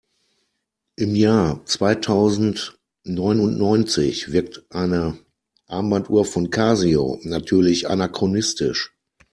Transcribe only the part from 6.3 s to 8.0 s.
Casio natürlich